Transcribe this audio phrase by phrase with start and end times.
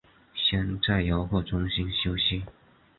[0.33, 2.41] 先在游客中心休息